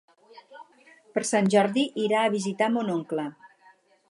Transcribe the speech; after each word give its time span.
Per 1.17 1.23
Sant 1.33 1.51
Jordi 1.57 1.85
irà 2.07 2.25
a 2.25 2.33
visitar 2.39 2.71
mon 2.79 2.91
oncle. 2.97 3.29